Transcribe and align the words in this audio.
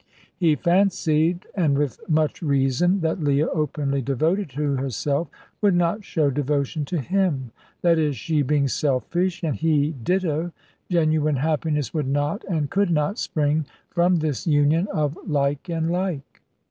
He 0.35 0.55
fancied, 0.55 1.45
and 1.53 1.77
with 1.77 1.99
much 2.09 2.41
reason, 2.41 3.01
that 3.01 3.19
Leah, 3.21 3.49
openly 3.49 4.01
devoted 4.01 4.49
to 4.49 4.77
herself, 4.77 5.27
would 5.61 5.75
not 5.75 6.03
show 6.03 6.31
devotion 6.31 6.85
to 6.85 6.99
him: 6.99 7.51
that 7.83 7.99
is, 7.99 8.17
she 8.17 8.41
being 8.41 8.67
selfish, 8.67 9.43
and 9.43 9.55
he 9.55 9.91
ditto, 9.91 10.53
genuine 10.89 11.35
happiness 11.35 11.93
would 11.93 12.07
not 12.07 12.43
and 12.45 12.71
could 12.71 12.89
not 12.89 13.19
spring 13.19 13.67
from 13.91 14.15
this 14.15 14.47
union 14.47 14.87
of 14.87 15.15
like 15.27 15.69
and 15.69 15.91
like. 15.91 16.41